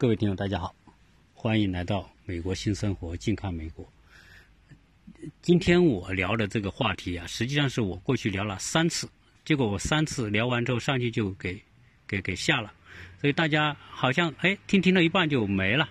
[0.00, 0.72] 各位听友，大家好，
[1.34, 3.84] 欢迎来到美国新生活，近看美国。
[5.42, 9.08] 今天我聊的这个话题啊，实际上是我过去聊了三次，
[9.44, 11.60] 结果我三次聊完之后上去就给
[12.06, 12.72] 给给下了，
[13.20, 15.88] 所以大家好像哎听听了一半就没了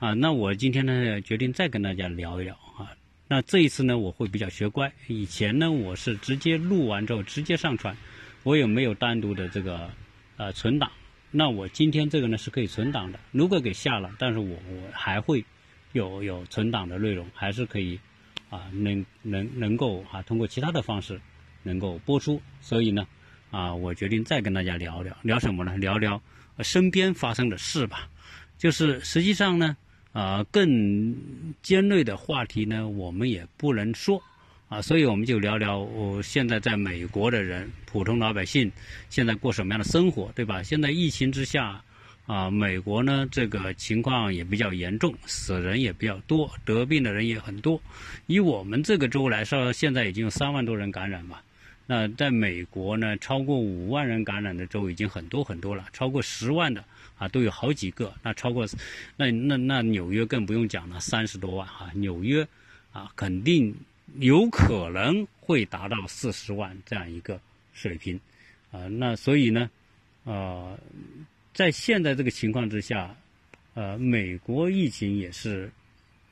[0.00, 0.12] 啊。
[0.12, 2.92] 那我今天呢决定再跟大家聊一聊啊。
[3.26, 7.96] 那这一次呢我会比较学乖，以前呢我是直接录完之后直接上传，
[8.42, 9.90] 我也没有单独的这个
[10.36, 10.92] 呃存档。
[11.38, 15.44] 那我今天这个呢是可以存档的，如果给下了，但是我我还会
[15.92, 18.00] 有有存档的内容，还是可以
[18.48, 21.20] 啊，能能能够啊通过其他的方式
[21.62, 23.06] 能够播出，所以呢
[23.50, 25.76] 啊，我决定再跟大家聊聊聊什么呢？
[25.76, 26.18] 聊聊
[26.60, 28.08] 身边发生的事吧。
[28.56, 29.76] 就是实际上呢
[30.12, 31.14] 啊，更
[31.60, 34.22] 尖锐的话题呢，我们也不能说。
[34.68, 38.70] 啊，所以我们就聊聊我现在在美国的人，普通老百姓
[39.08, 40.60] 现在过什么样的生活，对吧？
[40.60, 41.80] 现在疫情之下，
[42.26, 47.80] 啊，美国呢这个情况也比较严重，死人也比较多，得病的人也很多。
[48.26, 51.38] 以我们这个州来说，现在已经有三万多人感染嘛。
[51.86, 56.84] 那在美国呢，超过五万人感染的州已经很多很多了，超过十万的
[57.18, 58.12] 啊都有好几个。
[58.20, 58.66] 那超过，
[59.16, 62.44] 那那那纽约更不用讲了，三十多万哈，纽约
[62.90, 63.72] 啊肯定。
[64.18, 67.40] 有可能会达到四十万这样一个
[67.74, 68.18] 水平，
[68.70, 69.68] 啊，那所以呢，
[70.24, 70.78] 呃，
[71.52, 73.14] 在现在这个情况之下，
[73.74, 75.70] 呃，美国疫情也是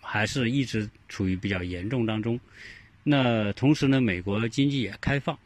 [0.00, 2.38] 还是一直处于比较严重当中。
[3.02, 5.38] 那同时呢，美国经济也开放，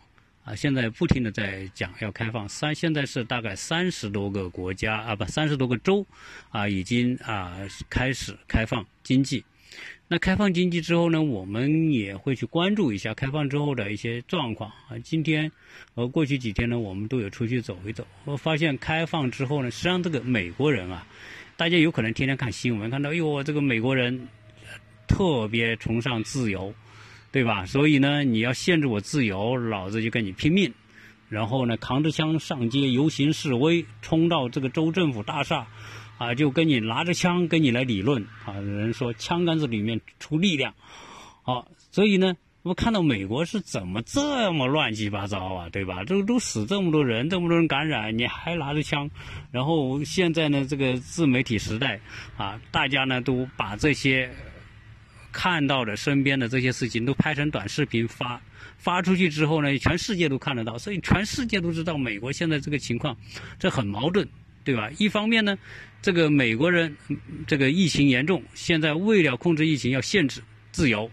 [0.45, 6.07] 啊，现在不停的在讲要开放，三现在是大概三十多个国家啊，不，三十多个州
[6.51, 7.59] 啊，已经啊
[7.91, 9.45] 开始开放经济。
[10.11, 14.99] 那开放经济之后呢，我们也会去关注一下开放之后的一些状况啊。
[15.05, 15.53] 今天
[15.95, 18.07] 和过去几天呢，我们都有出去走一走。
[18.25, 21.07] 我发现开放之后呢，实际上这个美国人啊，
[21.59, 24.29] 大家有可能天天看新闻，看到哟，这个美国人
[25.07, 26.73] 特别崇尚自由，
[27.31, 27.67] 对吧？
[27.67, 30.73] 所以呢，你要限制我自由，老子就跟你拼命。
[31.29, 35.67] 然后呢，扛着枪上街游行示威，冲到这个州政府大厦。
[36.19, 38.55] 啊，就跟你拿着枪跟你来理论啊！
[38.55, 40.75] 人说枪杆子里面出力量，
[41.43, 46.03] 好，所以呢，我们看到美国是怎么这么乱七八糟啊，对吧？
[46.03, 49.09] 都都死这么多人，这么多人感染，你还拿着枪，
[49.53, 52.01] 然后现在呢，这个自媒体时代
[52.37, 54.29] 啊，大家呢都把这些
[55.31, 58.41] 看到的身边的这些事情都拍成短视频发
[58.77, 63.17] 发出去之后呢，全世界都看得到，所以全世界都知道美国现在这个情况，
[63.57, 64.29] 这很矛盾。
[64.69, 64.91] 对吧？
[64.99, 65.57] 一方面呢，
[66.03, 66.95] 这个美国人
[67.47, 70.43] 这个疫情严重，现在为了控制疫情，要限制
[70.73, 71.11] 自由，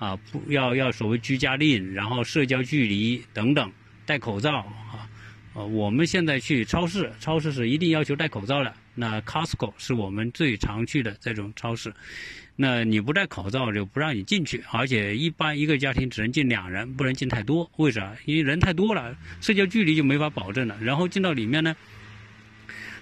[0.00, 3.70] 啊，不要要所谓居家令，然后社交距离等等，
[4.04, 5.06] 戴口罩啊。
[5.54, 8.74] 呃，我们现在去超市，超市是一定要求戴口罩的。
[8.96, 11.94] 那 Costco 是我们最常去的这种超市，
[12.56, 17.70] 那你不戴口罩就不让你进去，而且一般一个家庭只能进两人，不能进太多。
[17.76, 18.12] 为啥？
[18.24, 20.76] 因为人太多了，社交距离就没法保证了。
[20.80, 21.76] 然后进到里面呢。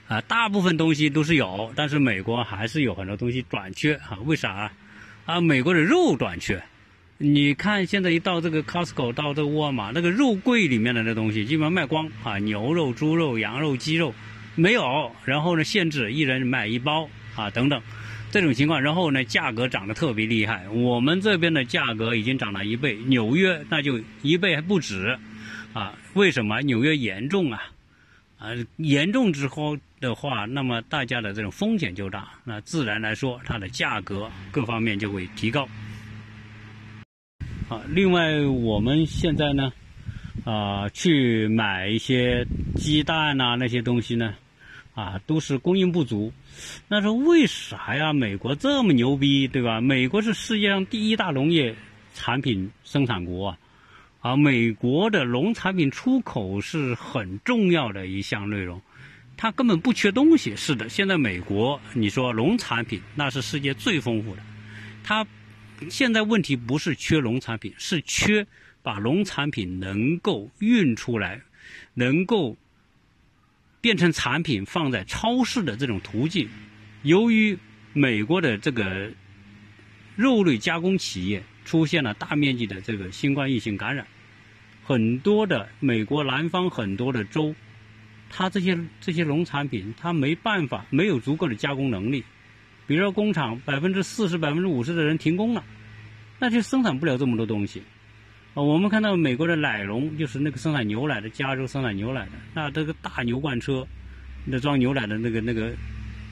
[0.08, 4.18] 啊，大部分东西都是有，但是美国还是有很多东西短缺啊？
[4.24, 4.52] 为啥？
[4.52, 4.72] 啊，
[5.24, 6.62] 啊美国的肉短缺。
[7.18, 14.14] 你看现在一到这个 Costco，到这个沃尔玛，那个肉柜里面的那东西基本上卖光啊，牛肉、猪肉、羊肉、鸡肉
[14.54, 17.82] 没有，然后呢限制一人买一包啊等等
[18.30, 20.68] 这种情况，然后呢价格涨得特别厉害。
[20.68, 25.18] 我们这边的价格已经涨了一倍，纽约那就一倍还不止
[25.72, 25.94] 啊？
[26.14, 26.60] 为什么？
[26.60, 27.62] 纽约严重啊？
[28.38, 35.68] 啊，严重之后的话，那么大家的这种风险就大，那自然来说，它的价格各方面就会提高。
[37.68, 39.72] 啊，另外我们现在呢，
[40.44, 42.46] 啊，去买一些
[42.76, 44.34] 鸡蛋呐那些东西呢，
[44.94, 46.32] 啊，都是供应不足。
[46.88, 48.12] 那说为啥呀？
[48.12, 49.80] 美国这么牛逼，对吧？
[49.80, 51.74] 美国是世界上第一大农业
[52.14, 53.58] 产品生产国啊。
[54.20, 58.80] 啊，美国的农产品出口是很重要的一项内容，
[59.36, 60.56] 它根本不缺东西。
[60.56, 64.42] 是的，现在美国你说农产品那是世界最丰富的，
[65.04, 65.26] 它
[65.90, 68.46] 现在问题不是缺农产品，是缺
[68.82, 71.42] 把农产品能够运出来，
[71.94, 72.56] 能够
[73.80, 76.48] 变成产品放在超市的这种途径。
[77.02, 77.58] 由于
[77.92, 79.10] 美国的这个
[80.16, 84.06] 肉类加工企业出现了大面积的这个新冠疫情感染。
[84.82, 87.54] 很多的美国南方很多的州，
[88.30, 92.24] 它这些这些农产品，它没办法，没有足够的加工能力。
[92.86, 95.64] 比如说工厂百分之四十、百分之五十的人停工了，
[96.38, 97.82] 那就生产不了这么多东西。
[98.54, 103.86] 啊，我们看到美国的奶农，就是那个生产牛奶的，加州生产牛奶的，那这个大牛罐车，
[104.44, 105.74] 那装牛奶的那个那个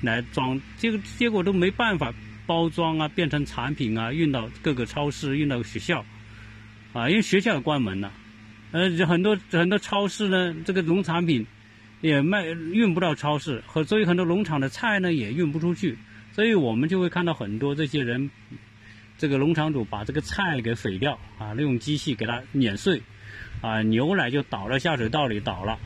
[0.00, 2.14] 来装，这个结果都没办法
[2.46, 6.04] 包装啊，变成产品啊，运到各个超市，运到学校，
[6.92, 8.12] 啊，因为学校也关门了，
[8.70, 11.44] 呃，很多很多超市呢，这个农产品
[12.04, 15.96] 也卖运不到超市，和所以很多农场的菜呢也运不出去，
[16.32, 18.30] 所以我们就会看到很多这些人，
[19.16, 23.00] 这个农场主把这个菜给毁掉啊，利用机器给它碾碎，
[23.62, 25.78] 啊，牛奶就倒到下水道里倒了。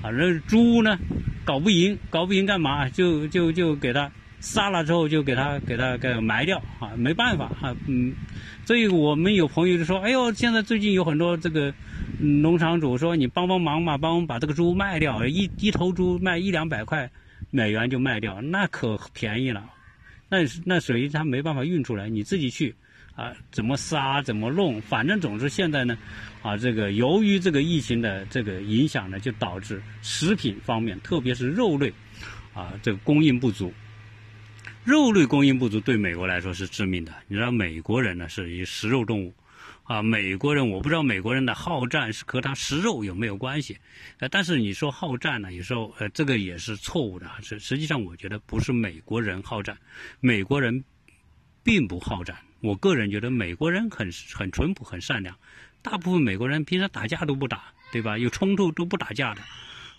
[0.00, 0.98] 啊，那猪呢，
[1.44, 2.88] 搞不赢，搞不赢干嘛？
[2.88, 8.14] 就就就给它杀了之后，就给它给它给埋掉啊，没办法啊，嗯，
[8.64, 11.74] 所以我们有朋友就说，哎呦，现在最近有很多这个
[12.18, 17.10] 农场主说，你帮帮忙嘛，帮我们把这个猪卖掉，一一头猪卖一两百块
[17.50, 19.70] 美元就卖掉，那可便宜了，
[20.28, 22.74] 那那属于他没办法运出来，你自己去。
[23.14, 25.96] 啊，怎么杀，怎么弄，反正总之现在呢，
[26.42, 31.90] 啊，这个由于这个疫情的这个影响呢，就导致食品方面，特别是肉类，
[32.52, 33.72] 啊，这个供应不足。
[34.84, 37.12] 肉类供应不足对美国来说是致命的。
[37.26, 39.32] 你知道美国人呢是以食肉动物，
[39.86, 43.78] 啊，美国人我不知道美国人的好战是和他食肉有没有关系，
[44.18, 47.30] 呃，但是你说好战呢，有时候呃这个也是错误的。
[47.40, 49.78] 实实际上我觉得不是美国人好战，
[50.18, 50.84] 美国人
[51.62, 52.36] 并不好战。
[52.60, 55.38] 我个人觉得美国人很很淳朴、很善良，
[55.82, 58.18] 大部分美国人平常打架都不打，对吧？
[58.18, 59.42] 有冲突都不打架的，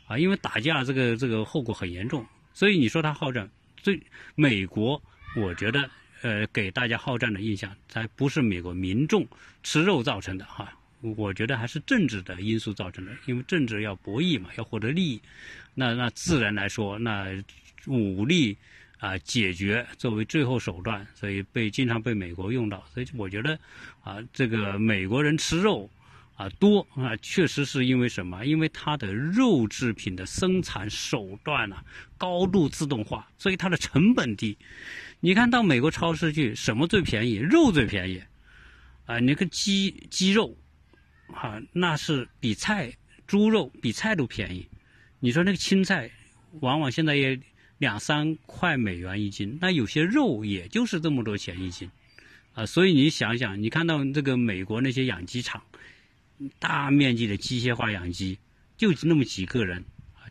[0.08, 2.26] 啊，因为打架这个这个后果很严重。
[2.54, 4.02] 所以你说他好战，最
[4.36, 5.02] 美国，
[5.38, 5.90] 我觉得
[6.22, 9.28] 呃给大家好战的印象，才不是美国民众
[9.64, 10.72] 吃肉造成的哈。
[11.02, 15.22] 我觉得还是政治的因素造成的，因为政治要博弈嘛，要获得利益，
[15.74, 17.28] 那那自然来说，那
[17.86, 18.58] 武力。
[19.00, 22.84] 啊，解决作为最后手段，所以被经常被美国用到。
[22.92, 23.54] 所以我觉得，
[24.02, 25.88] 啊，这个美国人吃肉
[26.38, 28.46] 啊多啊，确实是因为什么？
[28.46, 31.76] 因为它的肉制品的生产手段呢
[32.18, 34.58] 高度自动化，所以它的成本低。
[35.20, 37.36] 你看到美国超市去，什么最便宜？
[37.36, 38.22] 肉最便宜。
[39.06, 40.56] 啊，那个鸡鸡肉，
[41.34, 42.94] 啊，那是比菜、
[43.28, 44.66] 猪肉比菜都便宜。
[45.20, 46.10] 你说那个青菜，
[46.62, 47.38] 往往现在也。
[47.80, 51.88] 两三块美元一斤，那有些肉也就是这么多钱一斤，
[52.56, 55.62] 啊，所以你想想，你看到这个美国那些养鸡场，
[56.60, 58.38] 大面积的机械化养鸡，
[58.78, 59.84] 就那么几个人，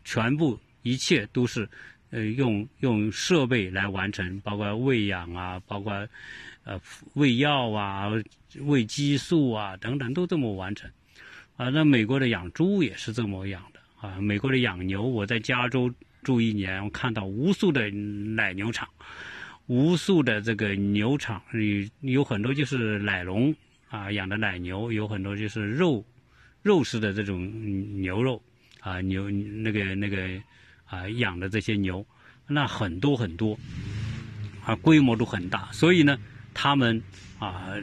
[0.03, 1.67] 全部一切都是，
[2.09, 5.93] 呃，用用设备来完成，包括喂养啊，包括，
[6.63, 6.79] 呃，
[7.13, 8.09] 喂药啊，
[8.59, 10.89] 喂激素啊等等，都这么完成，
[11.55, 15.93] 啊，那美国的养猪也是这么养的，啊，美国的养牛，我在加州。
[16.23, 18.89] 住一年，我看到无数的奶牛场，
[19.67, 23.55] 无数的这个牛场，有有很多就是奶农
[23.89, 26.05] 啊养的奶牛，有很多就是肉
[26.61, 28.41] 肉食的这种牛肉
[28.79, 30.27] 啊牛那个那个
[30.85, 32.05] 啊养的这些牛，
[32.47, 33.57] 那很多很多
[34.65, 36.17] 啊规模都很大，所以呢，
[36.53, 37.01] 他们
[37.39, 37.73] 啊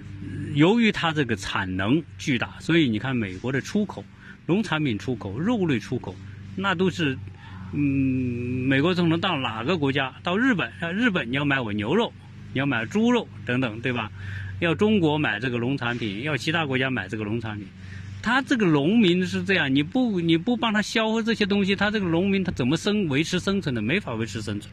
[0.54, 4.04] 由于它这个产能巨大，所以你看美国的出口
[4.46, 6.14] 农产品出口肉类出口
[6.56, 7.18] 那都是。
[7.76, 10.14] 嗯，美国总统到哪个国家？
[10.22, 12.12] 到日本，日本你要买我牛肉，
[12.52, 14.12] 你要买猪肉等等，对吧？
[14.60, 17.66] 要中国买这个农产品，要其他国家买这个农产品。
[18.22, 23.82] 他这个农民是这样，你不你不帮他消费这些东西，他这个农民他怎么生维持生存的？
[23.82, 24.72] 没法维持生存，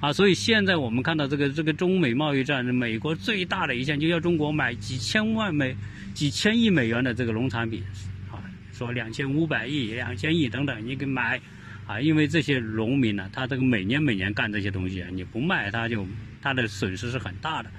[0.00, 0.10] 啊！
[0.12, 5.76] 所以现在我们看到这个这个中美贸易战，美国最大的一项就要中国买几千万美、
[6.14, 7.82] 几千亿美元的这个农产品，
[8.30, 8.40] 啊，
[8.72, 11.40] 说两千五百亿、两千亿等等，你给买。
[11.86, 16.04] 啊，因为这些农民呢，他这个每年每年干这些东西，你不卖，他就
[16.42, 17.70] 他的损失是很大的，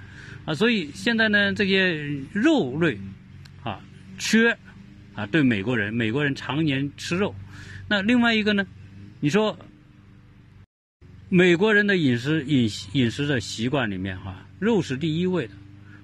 [0.48, 1.94] 啊，所以现在呢，这些
[2.32, 2.98] 肉类
[3.64, 3.82] 啊
[4.18, 4.58] 缺，
[5.14, 7.36] 啊，对美国人，美国人常年吃肉，
[7.90, 8.66] 那另外一个呢，
[9.20, 9.60] 你说
[11.28, 15.54] 美国人的饮食饮饮食的习惯里面哈，肉是第一位的，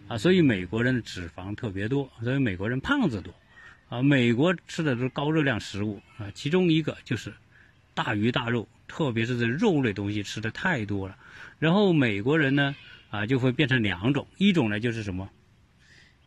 [0.10, 3.34] 啊，所以美国人的脂肪特别多，所以美国人胖子多，
[3.88, 7.34] 啊，美国吃的都是高热量食物啊，其中一个就是。
[7.96, 11.16] 大鱼大肉，特别是这肉类东西吃的太多了，
[11.60, 12.76] 然后美国人呢，
[13.14, 15.30] 啊就会变成两种，一种呢就是什么，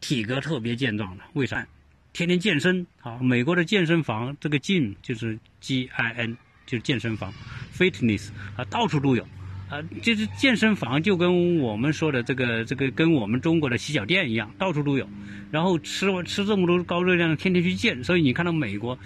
[0.01, 1.67] 体格特别健壮的，为啥？
[2.13, 7.33] 天天健身啊，美国的健身房这个健就是 G I N 就是健身房
[7.77, 9.27] ，fitness 啊到处都有，
[9.69, 15.09] 啊就是健身房就跟我们说的这个这个跟我们中国的洗脚店一样，到处都有，
[15.51, 18.97] 然后吃吃这么多高热量，天天去健，所以你看到美国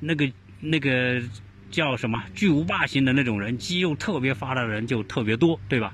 [0.00, 0.26] 那个
[0.58, 1.22] 那个。
[1.68, 5.92] 叫什么巨无霸型的那种人，肌肉特别发达的人就特别多，对吧？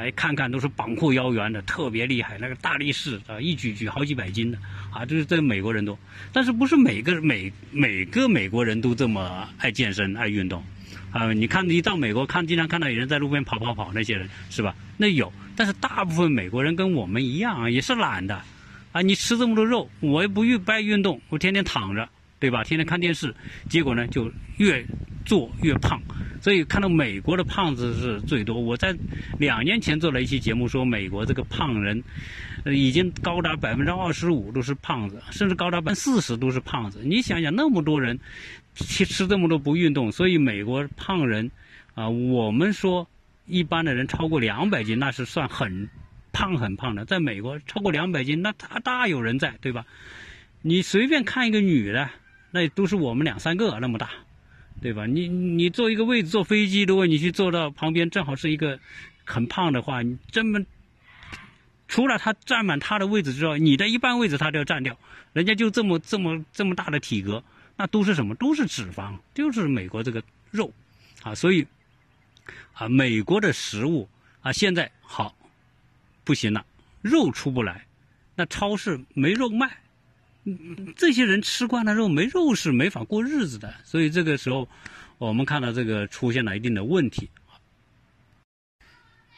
[0.00, 2.38] 哎，看看都是膀阔腰圆的，特别厉害。
[2.38, 4.58] 那个大力士啊，一举举好几百斤的，
[4.90, 5.98] 啊，就是这美国人多。
[6.32, 10.64] 但是不是每个每每个美国人都这么爱健身、爱运动？
[11.12, 14.74] 啊，你看一到美国看，经常看到有人在路边跑跑跑，那些人是吧？
[14.96, 18.40] 那有，但是大部分美国人跟我们一样啊，也是懒的，
[18.92, 22.64] 啊，你吃这么多肉，我也不运不爱运动，我天天躺着，对吧？
[22.64, 23.34] 天天看电视，
[23.68, 24.82] 结果呢就越
[25.26, 26.00] 做越胖。
[26.40, 28.60] 所以看到美国的胖子是最多。
[28.60, 28.96] 我在
[29.38, 32.02] 两年前做了一期节目，说美国这个胖人，
[32.64, 37.00] 呃，已经高达百分之二十五都是胖子，甚至高达百分之四十都是胖子。
[37.04, 38.18] 你想想，那么多人
[38.74, 41.50] 吃吃这么多不运动，所以美国胖人
[41.94, 43.06] 啊，我们说
[43.46, 45.88] 一般的人超过两百斤那是算很
[46.32, 49.84] 胖很胖的，在美国超过两百斤那他大有人在，对吧？
[50.62, 52.08] 你随便看一个女的，
[52.50, 54.10] 那都是我们两三个那么大。
[54.80, 55.06] 对吧？
[55.06, 58.78] 你你坐一个位置坐飞机，如果你去坐到旁边，正好是一个
[59.24, 60.58] 很胖的话，你这么
[61.86, 64.96] 除了他占满他的位置之外，你的一半位置他都要占掉。
[65.32, 67.44] 人家就这么这么这么大的体格，
[67.76, 68.34] 那都是什么？
[68.36, 70.72] 都是脂肪，就是美国这个肉
[71.22, 71.34] 啊。
[71.34, 71.66] 所以
[72.72, 74.08] 啊，美国的食物
[74.40, 75.36] 啊，现在好
[76.24, 76.64] 不行了，
[77.02, 77.84] 肉出不来，
[78.34, 79.79] 那超市没肉卖。
[80.96, 83.74] 这些人吃惯了肉，没肉是没法过日子的。
[83.84, 84.68] 所以这个时候，
[85.18, 87.28] 我们看到这个出现了一定的问题。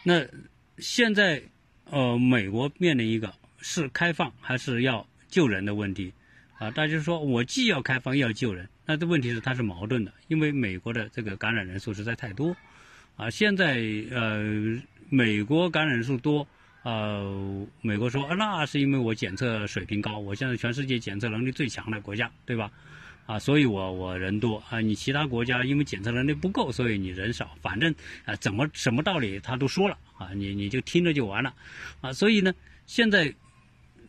[0.03, 0.27] 那
[0.79, 1.43] 现在，
[1.85, 6.13] 呃，美国面临一个是开放还是要救人的问题
[6.59, 6.71] 啊？
[6.71, 12.57] 大家说我既要开放又要救人，那这问题是它是矛盾的，因为美国的这个感染人数实在太多
[13.17, 13.31] 啊。
[13.31, 16.47] 现在呃，美国感染人数多。
[16.83, 22.71] 呃，美国说，那是因为我检测水平高，我现在全世界检测能力最强的国家，对吧？
[23.25, 31.55] 啊，所以我我人多啊，你其他国家因为检测能力不够，所以你人少，反正啊，怎么什么道理他都说了啊，你你就听着就完了，
[32.01, 32.53] 啊，所以呢，
[32.85, 33.33] 现在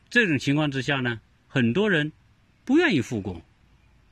[0.09, 2.11] 这种情况之下呢，很多人
[2.65, 3.39] 不愿意复工，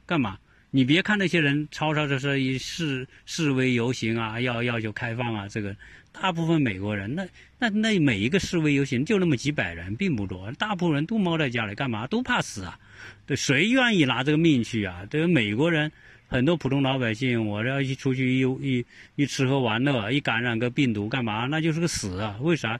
[0.05, 0.37] 干嘛？
[0.73, 5.75] 你别看那些人吵吵着说以示示威游行啊，要要求开放啊，这个
[6.13, 7.27] 大部分美国人那
[7.59, 12.07] 那那每一个示威游行就那么几百人，并不多，大部分人都猫在家里干嘛？
[12.07, 12.79] 都怕死啊！
[13.25, 15.05] 对，谁愿意拿这个命去啊？
[15.09, 15.91] 对美国人，
[16.29, 18.85] 很多普通老百姓，我要一出去一一
[19.17, 21.47] 一吃喝玩乐，一感染个病毒干嘛？
[21.47, 22.37] 那就是个死啊！
[22.39, 22.79] 为啥？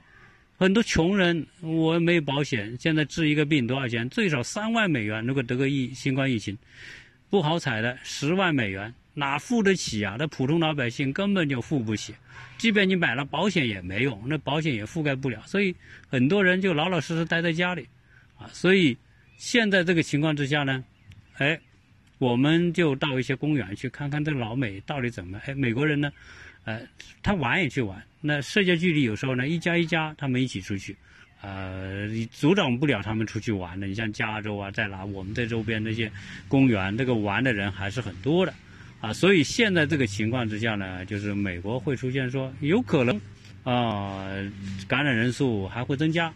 [0.56, 4.08] 很多穷人我没有保险，现在治一个病多少钱？
[4.08, 5.26] 最少三万美元。
[5.26, 6.56] 如果得个疫新冠疫情。
[7.32, 10.16] 不好采的十万美元哪付得起啊？
[10.18, 12.14] 那普通老百姓根本就付不起，
[12.58, 15.42] 即便你买了保险也没用，那保险也覆盖不了。
[15.46, 15.74] 所以
[16.10, 17.88] 很多人就老老实实待在家里，
[18.36, 18.94] 啊，所以
[19.38, 20.84] 现在这个情况之下呢，
[21.38, 21.58] 哎，
[22.18, 25.40] 我们就到一些公园去看看这老美到底怎么？
[25.46, 26.12] 哎，美国人呢，
[26.64, 26.82] 呃，
[27.22, 30.94] 他玩也去玩，那社交距离有时候呢一家一家他们一起出去。
[31.42, 33.88] 呃，你阻挡不了他们出去玩的。
[33.88, 36.08] 你像加州啊，在哪，我们在周边那些
[36.46, 38.54] 公园，这个玩的人还是很多的，
[39.00, 43.20] 啊，所以现在这个情况之下呢，就是美国会出现说有可能
[43.64, 44.28] 啊，
[44.86, 46.32] 感染人数还会增加，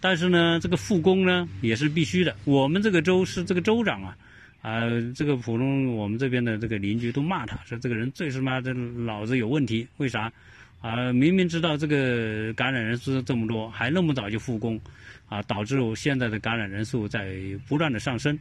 [0.00, 2.34] 但是呢，这个复工呢也是必须的。
[2.44, 4.16] 我们这个州是这个州长啊，
[4.62, 4.80] 啊，
[5.14, 10.32] 这个普通我们这边的这个邻居都骂他说这个人最他妈的脑子有问题，为啥？
[10.80, 14.80] 啊，明明知道这个感染人数这么多，还那么早就复工，
[15.28, 17.36] 啊，导致我现在的感染人数在
[17.68, 18.38] 不断的上升。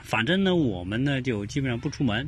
[0.00, 2.26] 反正呢，我们呢就基本上不出门，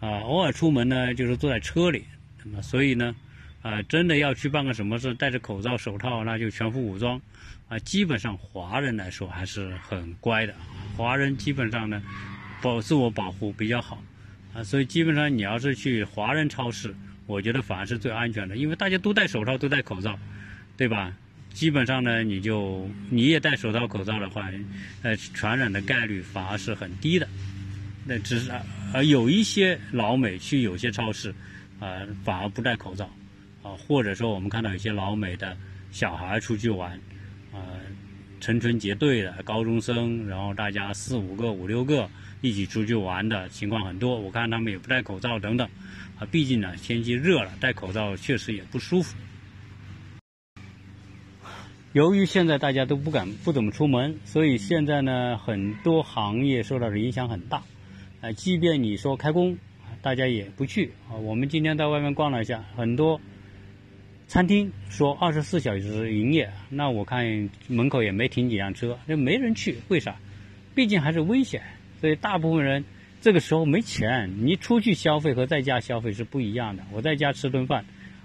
[0.00, 2.04] 啊，偶尔出门呢就是坐在车里，
[2.42, 3.14] 那么所以呢，
[3.62, 7.20] 啊，真的要去办个什么事，戴着口罩、手套，那就全副武装，
[7.68, 10.52] 啊，基本上华人来说还是很乖的，
[10.96, 12.02] 华人基本上呢
[12.60, 14.02] 保自我保护比较好，
[14.52, 16.92] 啊，所以基本上你要是去华人超市。
[17.26, 20.18] 我觉得反而是最安全的，因为大家都戴手套，都戴口罩，
[20.76, 21.12] 对吧？
[21.52, 24.50] 基本上呢，你就你也戴手套、口罩的话，
[25.02, 27.28] 呃，传染的概率反而是很低的。
[28.04, 28.50] 那只是
[28.92, 31.32] 呃，有一些老美去有些超市，
[31.78, 33.04] 啊，反而不戴口罩，
[33.62, 35.56] 啊，或者说我们看到有些老美的
[35.92, 36.90] 小孩出去玩，
[37.52, 37.58] 啊，
[38.40, 42.10] 成群结队的高中生，然后大家四五个、五六个
[42.44, 44.20] 一起出去玩的情况很多。
[44.20, 45.66] 我看他们也不戴口罩等等。
[46.18, 49.16] 啊，毕竟呢，天气热了，戴口罩确实也不舒服。
[51.94, 57.62] 由于现在大家都不敢不怎么出门，所以现在呢，很多行业受到的影响很大。
[58.20, 59.56] 啊，即便你说开工，
[60.02, 60.92] 大家也不去。
[61.08, 63.18] 啊，我们今天在外面逛了一下，很多
[64.28, 69.78] 餐厅说二十四小时营业，那我看门口也没停几辆车，就没人去。
[69.88, 70.14] 为啥？
[70.74, 71.62] 毕竟还是危险，
[72.04, 72.84] 所以大部分人。
[73.22, 76.82] 这个时候没钱，你出去消费和在家消费是不一样的。
[76.92, 77.82] 我在家吃顿饭，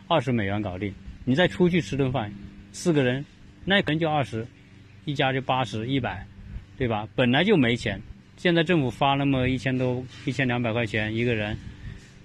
[0.09, 0.91] 二十美元搞定；
[1.23, 2.29] 你再出去吃顿饭，
[2.73, 3.23] 四个人，
[3.63, 4.45] 那可能就二十，
[5.05, 6.27] 一家就八十、一百，
[6.77, 7.07] 对吧？
[7.15, 8.01] 本来就没钱，
[8.35, 11.57] 现在政府发那么一千多、一千两百块钱一个人，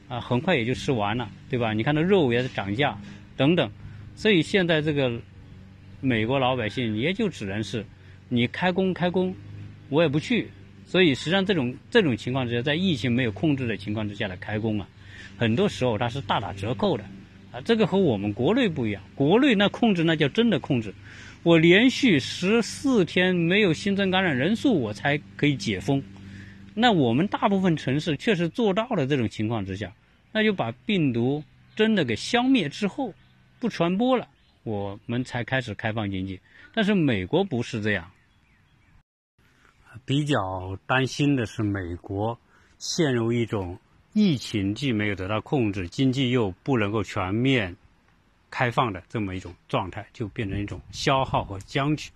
[0.08, 1.72] 啊，很快也就吃完了，对吧？
[1.72, 2.98] 你看那肉也是涨价
[3.36, 3.70] 等等，
[4.16, 5.12] 所以现在这个
[6.00, 7.86] 美国老百姓也就只能是
[8.28, 9.32] 你开工开工，
[9.90, 10.50] 我也不去。
[10.86, 14.88] 所以实际上这种这种情况之下，在疫情没有控制的情况之下的开工啊，
[15.36, 17.04] 很多时候它是大打折扣的
[17.50, 17.60] 啊。
[17.64, 20.94] 这个和我们国内不一样，国内那控制那叫真的控制。
[21.42, 26.02] 我连续十四天没有新增感染人数，我才可以解封。
[26.72, 29.92] 那我们大部分城市确实做到了这种情况之下，
[30.32, 31.44] 那就把病毒
[31.76, 33.12] 真的给消灭之后，
[33.60, 34.26] 不传播了，
[34.62, 36.40] 我们才开始开放经济。
[36.72, 38.10] 但是美国不是这样，
[40.04, 42.38] 比较担心的是美国
[42.78, 43.78] 陷入一种
[44.12, 47.76] 疫情既没有得到控制，经济又不能够全面。
[48.50, 52.08] 开放的这么一种状态，就变成一种消耗和僵局。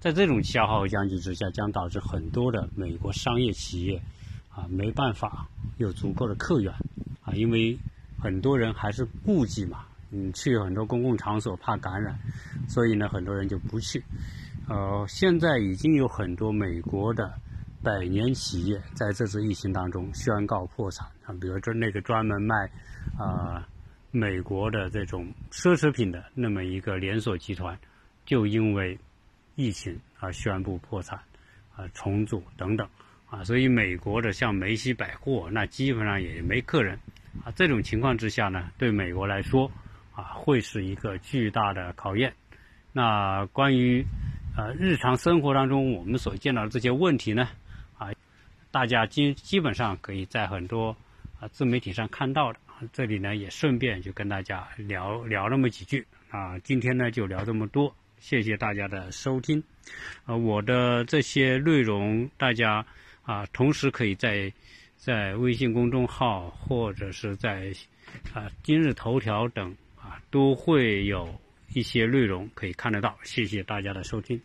[0.00, 4.00] 在这种消耗和僵局之下，将导致很多的美国商业企业
[4.48, 6.72] 啊没办法有足够的客源
[7.22, 7.78] 啊，因为
[8.18, 12.18] 很多人还是顾忌嘛，嗯去很多公共场所怕感染，
[12.66, 14.02] 所以呢，很多人就不去。
[14.68, 17.32] 呃，现在已经有很多美国的
[17.82, 22.70] 百年企业在这次疫情当中宣告破产啊，比如说那个专门卖
[23.18, 23.66] 啊。
[24.16, 27.76] 美国的这种奢侈品的那么一个连锁集团，
[28.24, 28.96] 就因为
[29.56, 31.18] 疫情而宣布破产，
[31.74, 32.88] 啊重组等等，
[33.28, 36.96] 啊，所以美国的像梅西百货那基本上也没客人，
[37.44, 39.68] 啊，这种情况之下呢，对美国来说，
[40.14, 42.32] 啊会是一个巨大的考验。
[42.92, 44.06] 那关于
[44.56, 47.48] 呃日常生活当中我们所见到的这些问题呢，
[47.98, 48.10] 啊，
[48.70, 50.96] 大家基基本上可以在很多
[51.40, 52.58] 啊自媒体上看到的。
[52.92, 59.62] 这里呢也顺便就跟大家聊聊那么几句啊，今天呢就聊这么多，谢谢大家的收听。
[60.26, 62.84] 呃，我的这些内容大家
[63.22, 64.52] 啊，同时可以在
[64.96, 67.72] 在微信公众号或者是在
[68.34, 71.32] 啊今日头条等啊都会有
[71.74, 74.40] 一些内容可以看得到，谢谢大家的收听。